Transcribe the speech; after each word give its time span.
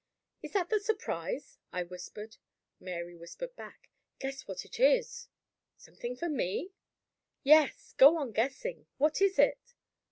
"Is 0.41 0.53
that 0.53 0.69
the 0.71 0.79
surprise?" 0.79 1.59
I 1.71 1.83
whispered. 1.83 2.37
Mary 2.79 3.15
whispered 3.15 3.55
back: 3.55 3.91
"Guess 4.17 4.47
what 4.47 4.65
it 4.65 4.79
is?" 4.79 5.27
"Something 5.77 6.15
for 6.15 6.27
me?" 6.27 6.71
"Yes. 7.43 7.93
Go 7.99 8.17
on 8.17 8.31
guessing. 8.31 8.87
What 8.97 9.21
is 9.21 9.37
it?" 9.37 9.75